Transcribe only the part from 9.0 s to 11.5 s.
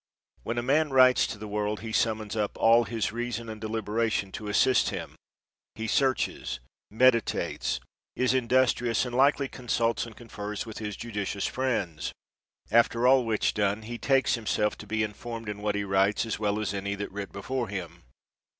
and likely consults and confers with his judicious